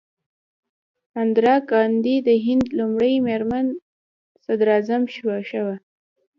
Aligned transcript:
اندرا 1.21 1.55
ګاندي 1.69 2.15
د 2.27 2.29
هند 2.45 2.65
لومړۍ 2.77 3.13
میرمن 3.27 3.65
صدراعظم 4.43 5.03
شوه. 5.51 5.75